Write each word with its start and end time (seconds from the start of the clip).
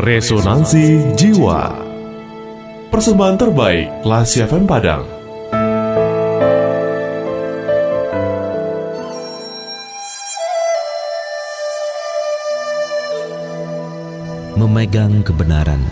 Resonansi 0.00 1.12
Jiwa. 1.12 1.76
Persembahan 2.88 3.36
terbaik 3.36 4.00
Lasi 4.00 4.40
FM 4.40 4.64
Padang. 4.64 5.04
Memegang 14.56 15.20
kebenaran 15.20 15.84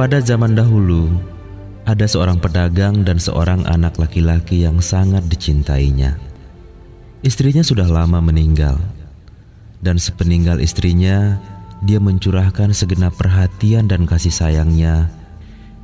Pada 0.00 0.16
zaman 0.16 0.56
dahulu, 0.56 1.12
ada 1.84 2.08
seorang 2.08 2.40
pedagang 2.40 3.04
dan 3.04 3.20
seorang 3.20 3.68
anak 3.68 4.00
laki-laki 4.00 4.64
yang 4.64 4.80
sangat 4.80 5.28
dicintainya. 5.28 6.16
Istrinya 7.20 7.60
sudah 7.60 7.84
lama 7.84 8.16
meninggal, 8.16 8.80
dan 9.84 10.00
sepeninggal 10.00 10.64
istrinya, 10.64 11.36
dia 11.84 12.00
mencurahkan 12.00 12.72
segenap 12.72 13.12
perhatian 13.20 13.92
dan 13.92 14.08
kasih 14.08 14.32
sayangnya 14.32 15.12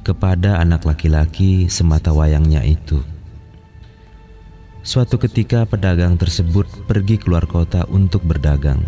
kepada 0.00 0.64
anak 0.64 0.88
laki-laki 0.88 1.68
semata 1.68 2.08
wayangnya 2.08 2.64
itu. 2.64 3.04
Suatu 4.80 5.20
ketika, 5.20 5.68
pedagang 5.68 6.16
tersebut 6.16 6.64
pergi 6.88 7.20
keluar 7.20 7.44
kota 7.44 7.84
untuk 7.92 8.24
berdagang. 8.24 8.80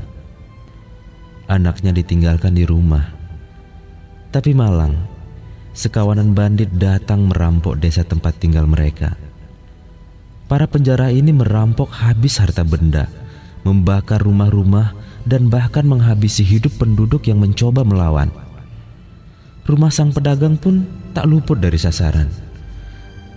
Anaknya 1.53 1.93
ditinggalkan 1.93 2.57
di 2.57 2.65
rumah, 2.65 3.13
tapi 4.33 4.57
malang 4.57 5.18
sekawanan 5.79 6.35
bandit 6.35 6.75
datang 6.75 7.31
merampok 7.31 7.79
desa 7.79 8.03
tempat 8.03 8.35
tinggal 8.43 8.67
mereka. 8.67 9.15
Para 10.51 10.67
penjara 10.67 11.15
ini 11.15 11.31
merampok 11.31 11.95
habis 12.03 12.43
harta 12.43 12.67
benda, 12.67 13.07
membakar 13.63 14.19
rumah-rumah, 14.19 14.99
dan 15.23 15.47
bahkan 15.47 15.87
menghabisi 15.87 16.43
hidup 16.43 16.75
penduduk 16.83 17.31
yang 17.31 17.39
mencoba 17.39 17.87
melawan. 17.87 18.27
Rumah 19.69 19.93
sang 19.95 20.11
pedagang 20.11 20.59
pun 20.59 20.83
tak 21.15 21.31
luput 21.31 21.63
dari 21.63 21.79
sasaran. 21.79 22.27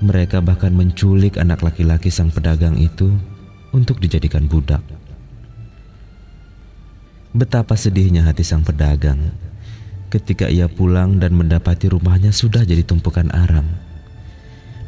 Mereka 0.02 0.42
bahkan 0.42 0.74
menculik 0.74 1.38
anak 1.38 1.62
laki-laki 1.62 2.10
sang 2.10 2.34
pedagang 2.34 2.74
itu 2.80 3.14
untuk 3.70 4.02
dijadikan 4.02 4.50
budak. 4.50 4.82
Betapa 7.38 7.78
sedihnya 7.78 8.26
hati 8.26 8.42
sang 8.42 8.66
pedagang 8.66 9.51
ketika 10.12 10.52
ia 10.52 10.68
pulang 10.68 11.24
dan 11.24 11.32
mendapati 11.32 11.88
rumahnya 11.88 12.36
sudah 12.36 12.68
jadi 12.68 12.84
tumpukan 12.84 13.32
arang. 13.32 13.66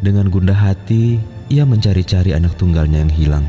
Dengan 0.04 0.28
gundah 0.28 0.60
hati, 0.60 1.16
ia 1.48 1.64
mencari-cari 1.64 2.36
anak 2.36 2.60
tunggalnya 2.60 3.08
yang 3.08 3.14
hilang. 3.16 3.46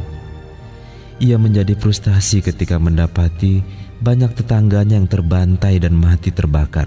Ia 1.19 1.35
menjadi 1.35 1.75
frustasi 1.75 2.47
ketika 2.47 2.79
mendapati 2.79 3.67
banyak 3.99 4.39
tetangganya 4.39 5.03
yang 5.03 5.11
terbantai 5.11 5.83
dan 5.83 5.99
mati 5.99 6.31
terbakar. 6.31 6.87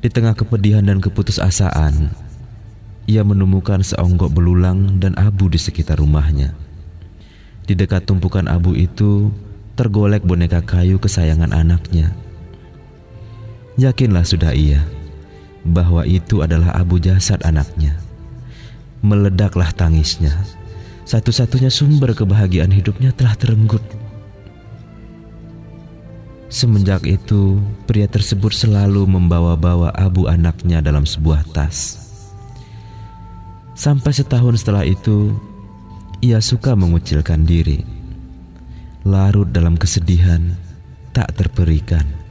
Di 0.00 0.08
tengah 0.08 0.32
kepedihan 0.32 0.84
dan 0.84 1.00
keputusasaan, 1.00 2.08
ia 3.04 3.20
menemukan 3.20 3.84
seonggok 3.84 4.32
belulang 4.32 4.96
dan 4.96 5.12
abu 5.20 5.52
di 5.52 5.60
sekitar 5.60 6.00
rumahnya. 6.00 6.56
Di 7.68 7.76
dekat 7.76 8.08
tumpukan 8.08 8.48
abu 8.48 8.76
itu, 8.76 9.28
tergolek 9.76 10.24
boneka 10.24 10.64
kayu 10.64 10.96
kesayangan 11.00 11.52
anaknya 11.52 12.23
Yakinlah 13.74 14.22
sudah 14.22 14.54
ia 14.54 14.86
bahwa 15.66 16.06
itu 16.06 16.44
adalah 16.44 16.76
abu 16.78 17.02
jasad 17.02 17.42
anaknya. 17.42 17.98
Meledaklah 19.02 19.74
tangisnya. 19.74 20.32
Satu-satunya 21.04 21.68
sumber 21.68 22.14
kebahagiaan 22.16 22.72
hidupnya 22.72 23.12
telah 23.12 23.36
terenggut. 23.36 23.82
Semenjak 26.48 27.02
itu, 27.02 27.58
pria 27.84 28.06
tersebut 28.06 28.54
selalu 28.54 29.04
membawa-bawa 29.10 29.90
abu 29.90 30.30
anaknya 30.30 30.78
dalam 30.78 31.02
sebuah 31.02 31.42
tas. 31.50 31.98
Sampai 33.74 34.14
setahun 34.14 34.62
setelah 34.62 34.86
itu, 34.86 35.34
ia 36.22 36.38
suka 36.38 36.78
mengucilkan 36.78 37.42
diri, 37.42 37.82
larut 39.02 39.50
dalam 39.50 39.74
kesedihan, 39.74 40.54
tak 41.10 41.34
terperikan. 41.34 42.23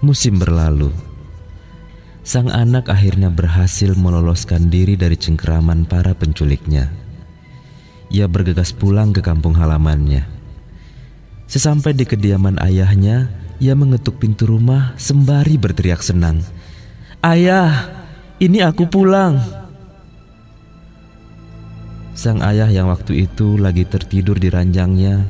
Musim 0.00 0.40
berlalu. 0.40 0.88
Sang 2.24 2.48
anak 2.48 2.88
akhirnya 2.88 3.28
berhasil 3.28 3.92
meloloskan 3.92 4.72
diri 4.72 4.96
dari 4.96 5.12
cengkeraman 5.12 5.84
para 5.84 6.16
penculiknya. 6.16 6.88
Ia 8.08 8.24
bergegas 8.24 8.72
pulang 8.72 9.12
ke 9.12 9.20
kampung 9.20 9.60
halamannya. 9.60 10.24
Sesampai 11.44 11.92
di 11.92 12.08
kediaman 12.08 12.56
ayahnya, 12.64 13.28
ia 13.60 13.76
mengetuk 13.76 14.16
pintu 14.16 14.48
rumah 14.48 14.96
sembari 14.96 15.60
berteriak 15.60 16.00
senang. 16.00 16.40
"Ayah, 17.20 17.92
ini 18.40 18.64
aku 18.64 18.88
pulang!" 18.88 19.36
Sang 22.16 22.40
ayah 22.40 22.72
yang 22.72 22.88
waktu 22.88 23.28
itu 23.28 23.60
lagi 23.60 23.84
tertidur 23.84 24.40
di 24.40 24.48
ranjangnya 24.48 25.28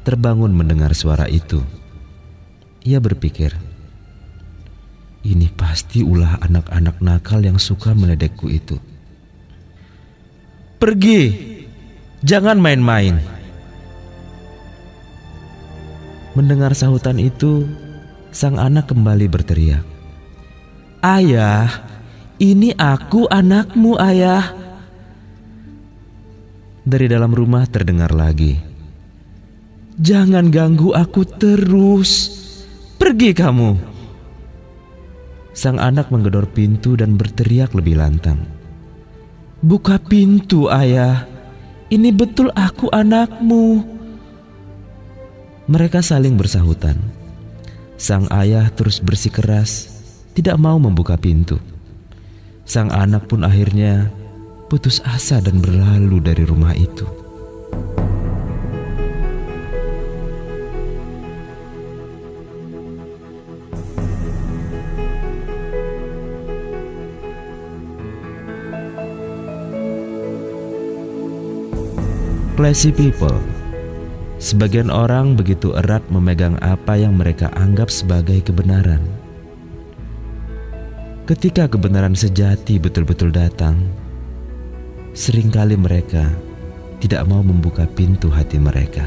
terbangun 0.00 0.56
mendengar 0.56 0.96
suara 0.96 1.28
itu. 1.28 1.60
Ia 2.88 3.04
berpikir, 3.04 3.67
ini 5.26 5.50
pasti 5.50 6.06
ulah 6.06 6.38
anak-anak 6.38 7.02
nakal 7.02 7.42
yang 7.42 7.58
suka 7.58 7.90
meledekku 7.96 8.46
itu. 8.46 8.78
Pergi, 10.78 11.34
jangan 12.22 12.62
main-main. 12.62 13.18
Mendengar 16.38 16.70
sahutan 16.78 17.18
itu, 17.18 17.66
sang 18.30 18.62
anak 18.62 18.94
kembali 18.94 19.26
berteriak, 19.26 19.82
"Ayah, 21.02 21.66
ini 22.38 22.70
aku 22.78 23.26
anakmu, 23.26 23.98
Ayah." 23.98 24.54
Dari 26.86 27.10
dalam 27.10 27.34
rumah 27.34 27.66
terdengar 27.66 28.14
lagi, 28.14 28.54
"Jangan 29.98 30.46
ganggu 30.54 30.94
aku 30.94 31.26
terus. 31.26 32.30
Pergi 33.02 33.34
kamu." 33.34 33.87
Sang 35.58 35.82
anak 35.82 36.14
menggedor 36.14 36.46
pintu 36.54 36.94
dan 36.94 37.18
berteriak 37.18 37.74
lebih 37.74 37.98
lantang. 37.98 38.38
Buka 39.58 39.98
pintu 39.98 40.70
ayah, 40.70 41.26
ini 41.90 42.14
betul 42.14 42.54
aku 42.54 42.86
anakmu. 42.94 43.82
Mereka 45.66 45.98
saling 45.98 46.38
bersahutan. 46.38 46.94
Sang 47.98 48.30
ayah 48.30 48.70
terus 48.70 49.02
bersikeras, 49.02 49.98
tidak 50.38 50.62
mau 50.62 50.78
membuka 50.78 51.18
pintu. 51.18 51.58
Sang 52.62 52.94
anak 52.94 53.26
pun 53.26 53.42
akhirnya 53.42 54.14
putus 54.70 55.02
asa 55.02 55.42
dan 55.42 55.58
berlalu 55.58 56.22
dari 56.22 56.46
rumah 56.46 56.78
itu. 56.78 57.27
Classy 72.58 72.90
people. 72.90 73.38
Sebagian 74.42 74.90
orang 74.90 75.38
begitu 75.38 75.78
erat 75.78 76.02
memegang 76.10 76.58
apa 76.58 76.98
yang 76.98 77.14
mereka 77.14 77.54
anggap 77.54 77.86
sebagai 77.86 78.42
kebenaran. 78.42 78.98
Ketika 81.22 81.70
kebenaran 81.70 82.18
sejati 82.18 82.82
betul-betul 82.82 83.30
datang, 83.30 83.78
sering 85.14 85.54
kali 85.54 85.78
mereka 85.78 86.34
tidak 86.98 87.30
mau 87.30 87.46
membuka 87.46 87.86
pintu 87.86 88.26
hati 88.26 88.58
mereka. 88.58 89.06